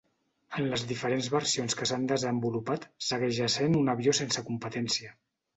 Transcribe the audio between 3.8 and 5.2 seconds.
un avió sense competència.